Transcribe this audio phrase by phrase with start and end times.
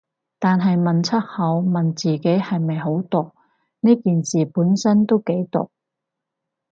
[0.39, 3.33] 但係問出口，問自己係咪好毒，
[3.81, 5.69] 呢件事本身都幾毒